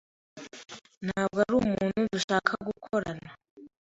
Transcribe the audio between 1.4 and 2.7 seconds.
ari umuntu dushaka